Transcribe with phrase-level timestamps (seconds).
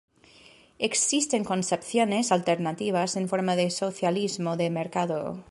[0.79, 5.39] Existen concepciones alternativas en forma de socialismo de mercado.